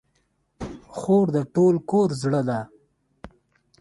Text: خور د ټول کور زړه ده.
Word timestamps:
خور 0.97 1.25
د 1.35 1.37
ټول 1.53 1.75
کور 1.89 2.09
زړه 2.21 2.41
ده. 2.49 2.59